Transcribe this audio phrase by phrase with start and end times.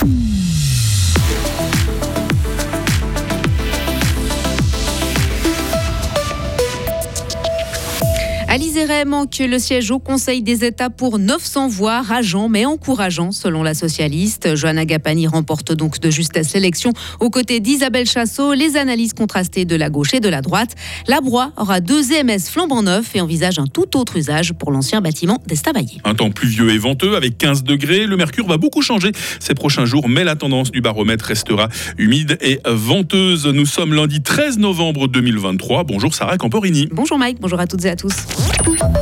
[0.00, 0.37] Mm-hmm.
[8.60, 13.62] À manque le siège au Conseil des États pour 900 voix, rageant mais encourageant selon
[13.62, 14.56] la socialiste.
[14.56, 18.54] Johanna Gapani remporte donc de justesse l'élection aux côtés d'Isabelle Chassot.
[18.54, 20.74] Les analyses contrastées de la gauche et de la droite.
[21.06, 25.00] La Broye aura deux EMS flambant neufs et envisage un tout autre usage pour l'ancien
[25.00, 26.00] bâtiment d'Estavayer.
[26.04, 28.06] Un temps pluvieux et venteux avec 15 degrés.
[28.06, 32.38] Le mercure va beaucoup changer ces prochains jours, mais la tendance du baromètre restera humide
[32.40, 33.46] et venteuse.
[33.46, 35.84] Nous sommes lundi 13 novembre 2023.
[35.84, 36.88] Bonjour Sarah Camporini.
[36.90, 38.14] Bonjour Mike, bonjour à toutes et à tous.
[38.48, 38.97] うん。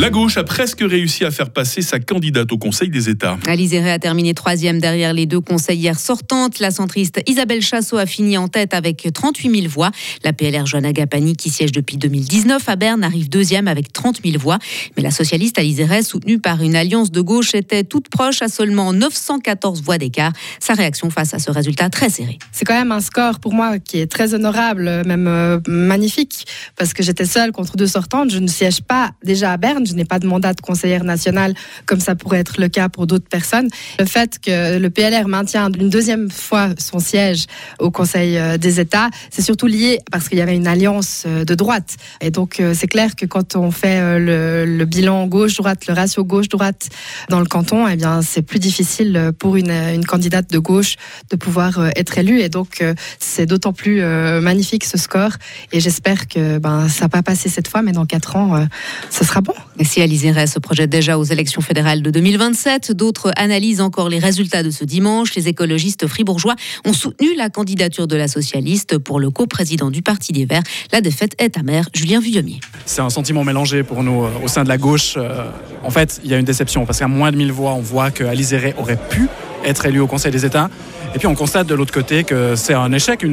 [0.00, 3.36] La gauche a presque réussi à faire passer sa candidate au Conseil des États.
[3.48, 6.60] Alice a terminé troisième derrière les deux conseillères sortantes.
[6.60, 9.90] La centriste Isabelle Chassot a fini en tête avec 38 000 voix.
[10.22, 14.38] La PLR Joanna Gapani, qui siège depuis 2019 à Berne, arrive deuxième avec 30 000
[14.38, 14.60] voix.
[14.96, 18.92] Mais la socialiste Alice soutenue par une alliance de gauche, était toute proche à seulement
[18.92, 20.32] 914 voix d'écart.
[20.60, 22.38] Sa réaction face à ce résultat très serré.
[22.52, 26.46] C'est quand même un score pour moi qui est très honorable, même euh, magnifique,
[26.76, 28.30] parce que j'étais seule contre deux sortantes.
[28.30, 31.54] Je ne siège pas déjà à Berne je n'ai pas de mandat de conseillère nationale
[31.86, 33.68] comme ça pourrait être le cas pour d'autres personnes.
[33.98, 37.46] Le fait que le PLR maintient une deuxième fois son siège
[37.78, 41.44] au Conseil euh, des États, c'est surtout lié parce qu'il y avait une alliance euh,
[41.44, 41.96] de droite.
[42.20, 46.88] Et donc euh, c'est clair que quand on fait le, bilan gauche-droite, le ratio gauche-droite
[47.28, 50.96] dans le canton, eh bien c'est plus difficile pour une, candidate de gauche
[51.30, 52.40] de pouvoir être élue.
[52.40, 52.82] Et donc
[53.18, 54.02] c'est d'autant plus
[54.40, 55.32] magnifique ce score.
[55.72, 58.66] Et j'espère que ben, ça va pas passer cette fois, mais dans quatre ans,
[59.10, 59.54] ce sera bon.
[59.84, 64.62] Si Alizé se projette déjà aux élections fédérales de 2027, d'autres analysent encore les résultats
[64.62, 65.34] de ce dimanche.
[65.34, 70.32] Les écologistes fribourgeois ont soutenu la candidature de la socialiste pour le coprésident du Parti
[70.32, 70.62] des Verts.
[70.92, 71.88] La défaite est amère.
[71.94, 72.60] Julien Vuillemier.
[72.86, 75.14] C'est un sentiment mélangé pour nous euh, au sein de la gauche.
[75.16, 75.48] Euh,
[75.84, 78.10] en fait, il y a une déception parce qu'à moins de 1000 voix, on voit
[78.10, 79.28] que Alizé aurait pu
[79.64, 80.70] être élu au Conseil des États.
[81.14, 83.24] Et puis on constate de l'autre côté que c'est un échec,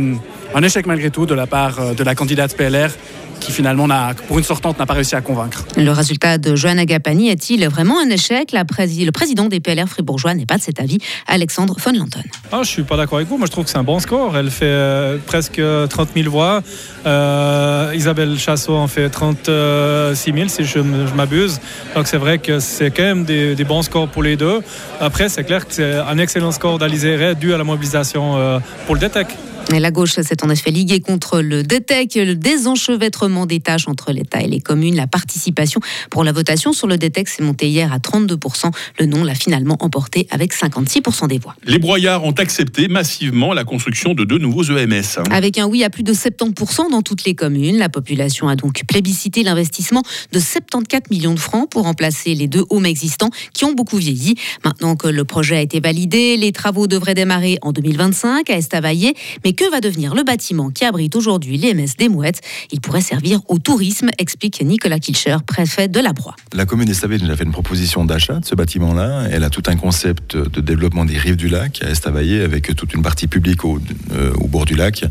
[0.53, 2.91] un échec malgré tout de la part euh, de la candidate PLR
[3.39, 3.87] qui finalement,
[4.27, 5.65] pour une sortante, n'a pas réussi à convaincre.
[5.77, 8.51] Le résultat de Johanna Gapani est-il vraiment un échec?
[8.51, 10.97] La Le président des PLR fribourgeois n'est pas de cet avis,
[11.27, 12.21] Alexandre von Lanton.
[12.51, 13.37] Ah, je suis pas d'accord avec vous.
[13.37, 14.37] Moi, je trouve que c'est un bon score.
[14.37, 16.61] Elle fait euh, presque 30 000 voix.
[17.05, 20.79] Euh, Isabelle Chassot en fait 36 000, si je,
[21.15, 21.59] m'abuse.
[21.95, 24.61] Donc, c'est vrai que c'est quand même des, bons scores pour les deux.
[24.99, 28.95] Après, c'est clair que c'est un excellent score d'Alizé dû à la mobilisation euh, pour
[28.95, 29.27] le DETEC
[29.71, 34.41] la gauche s'est en effet liguée contre le DETEC, le désenchevêtrement des tâches entre l'État
[34.41, 34.95] et les communes.
[34.95, 38.71] La participation pour la votation sur le DETEC s'est montée hier à 32%.
[38.99, 41.55] Le non l'a finalement emporté avec 56% des voix.
[41.65, 45.23] Les broyards ont accepté massivement la construction de deux nouveaux EMS.
[45.31, 48.83] Avec un oui à plus de 70% dans toutes les communes, la population a donc
[48.87, 53.73] plébiscité l'investissement de 74 millions de francs pour remplacer les deux homes existants qui ont
[53.73, 54.35] beaucoup vieilli.
[54.63, 59.15] Maintenant que le projet a été validé, les travaux devraient démarrer en 2025 à Estavayer,
[59.43, 63.39] mais que va devenir le bâtiment qui abrite aujourd'hui l'EMS des Mouettes Il pourrait servir
[63.47, 66.35] au tourisme, explique Nicolas Kilcher, préfet de la Broye.
[66.53, 69.27] La commune d'Estavayer nous a fait une proposition d'achat de ce bâtiment-là.
[69.31, 72.93] Elle a tout un concept de développement des rives du lac à Estavayer avec toute
[72.93, 73.79] une partie publique au,
[74.11, 75.05] euh, bord du lac.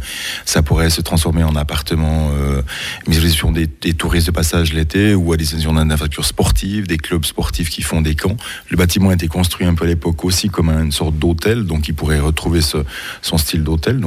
[0.44, 2.62] Ça pourrait se transformer en appartement, euh,
[3.06, 7.70] à des, des, touristes de passage l'été ou à disposition d'infrastructures sportives, des clubs sportifs
[7.70, 8.36] qui font des camps.
[8.70, 11.88] Le bâtiment a été construit un peu à l'époque aussi comme une sorte d'hôtel, donc
[11.88, 14.00] il pourrait retrouver son style d'hôtel.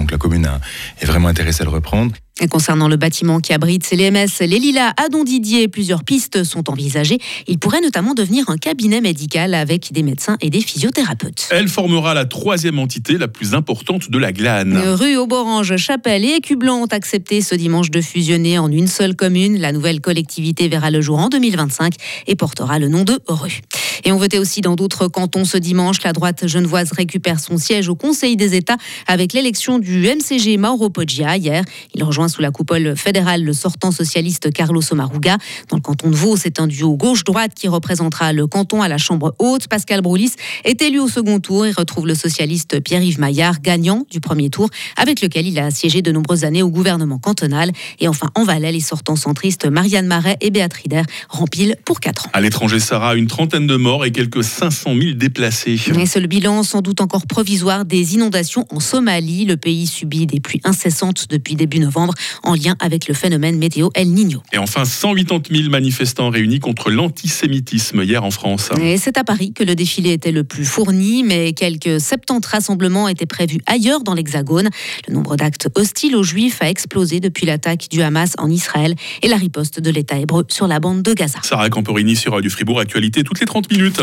[1.01, 2.13] Est vraiment intéressée à le reprendre.
[2.39, 6.69] Et concernant le bâtiment qui abrite l'EMS Les Lilas à Don Didier, plusieurs pistes sont
[6.69, 7.17] envisagées.
[7.47, 11.47] Il pourrait notamment devenir un cabinet médical avec des médecins et des physiothérapeutes.
[11.49, 14.77] Elle formera la troisième entité la plus importante de la Glane.
[14.77, 19.57] Rue Auborange, Chapelle et Écublanc ont accepté ce dimanche de fusionner en une seule commune.
[19.57, 21.95] La nouvelle collectivité verra le jour en 2025
[22.27, 23.61] et portera le nom de Rue.
[24.05, 26.03] Et on votait aussi dans d'autres cantons ce dimanche.
[26.03, 28.77] La droite genevoise récupère son siège au Conseil des États
[29.07, 31.63] avec l'élection du MCG Mauro Poggia hier.
[31.95, 35.37] Il rejoint sous la coupole fédérale le sortant socialiste Carlos Omaruga.
[35.69, 38.97] Dans le canton de Vaud, c'est un duo gauche-droite qui représentera le canton à la
[38.97, 39.67] Chambre haute.
[39.67, 40.31] Pascal Broulis
[40.63, 44.69] est élu au second tour et retrouve le socialiste Pierre-Yves Maillard, gagnant du premier tour,
[44.95, 47.71] avec lequel il a siégé de nombreuses années au gouvernement cantonal.
[47.99, 50.77] Et enfin, en Valais, les sortants centristes Marianne Marais et Béatrice
[51.29, 52.29] rempilent pour 4 ans.
[52.33, 55.79] À l'étranger, Sarah, une trentaine de morts et quelques 500 000 déplacés.
[55.95, 59.45] Mais c'est le bilan sans doute encore provisoire des inondations en Somalie.
[59.45, 62.13] Le pays subit des pluies incessantes depuis début novembre.
[62.43, 64.41] En lien avec le phénomène météo El Niño.
[64.53, 68.69] Et enfin, 180 000 manifestants réunis contre l'antisémitisme hier en France.
[68.81, 73.07] Et c'est à Paris que le défilé était le plus fourni, mais quelques 70 rassemblements
[73.07, 74.69] étaient prévus ailleurs dans l'Hexagone.
[75.07, 79.27] Le nombre d'actes hostiles aux Juifs a explosé depuis l'attaque du Hamas en Israël et
[79.27, 81.39] la riposte de l'État hébreu sur la bande de Gaza.
[81.43, 84.01] Sarah Camporini sur du Fribourg, actualité toutes les 30 minutes.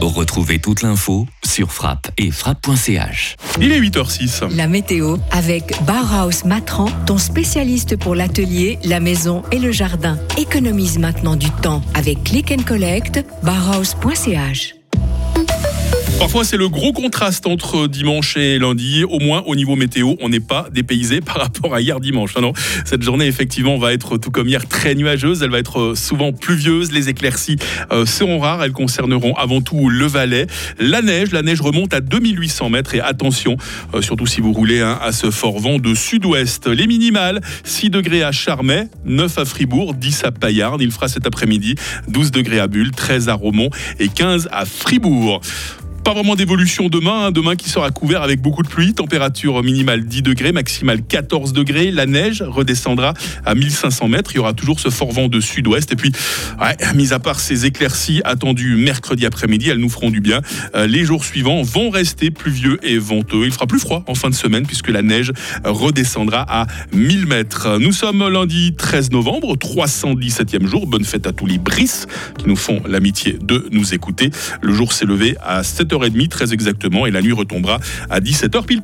[0.00, 3.36] Retrouvez toute l'info sur frappe et frappe.ch.
[3.60, 4.56] Il est 8h06.
[4.56, 10.18] La météo avec Bauhaus Matran, ton spécialiste pour l'atelier, la maison et le jardin.
[10.38, 14.79] Économise maintenant du temps avec Click and Collect, bauhaus.ch.
[16.20, 19.04] Parfois, c'est le gros contraste entre dimanche et lundi.
[19.04, 22.34] Au moins, au niveau météo, on n'est pas dépaysé par rapport à hier dimanche.
[22.36, 22.52] Non, non?
[22.84, 25.42] Cette journée, effectivement, va être tout comme hier très nuageuse.
[25.42, 26.92] Elle va être souvent pluvieuse.
[26.92, 27.56] Les éclaircies
[27.90, 28.62] euh, seront rares.
[28.62, 30.46] Elles concerneront avant tout le Valais.
[30.78, 32.94] La neige, la neige remonte à 2800 mètres.
[32.94, 33.56] Et attention,
[33.94, 36.66] euh, surtout si vous roulez hein, à ce fort vent de sud-ouest.
[36.66, 40.82] Les minimales, 6 degrés à Charmey, 9 à Fribourg, 10 à Paillarde.
[40.82, 41.76] Il fera cet après-midi
[42.08, 45.40] 12 degrés à Bulle, 13 à Romont et 15 à Fribourg.
[46.04, 47.30] Pas vraiment d'évolution demain, hein.
[47.30, 51.90] demain qui sera couvert avec beaucoup de pluie, température minimale 10 degrés, maximale 14 degrés,
[51.90, 53.12] la neige redescendra
[53.44, 56.10] à 1500 mètres, il y aura toujours ce fort vent de sud-ouest, et puis,
[56.58, 60.40] ouais, mis à part ces éclaircies attendues mercredi après-midi, elles nous feront du bien.
[60.74, 64.30] Euh, les jours suivants vont rester pluvieux et venteux, il fera plus froid en fin
[64.30, 65.32] de semaine puisque la neige
[65.64, 67.78] redescendra à 1000 mètres.
[67.78, 72.06] Nous sommes lundi 13 novembre, 317e jour, bonne fête à tous les brisses
[72.38, 74.30] qui nous font l'amitié de nous écouter.
[74.62, 78.64] Le jour s'est levé à 7 7h30 très exactement et la nuit retombera à 17h
[78.64, 78.78] pile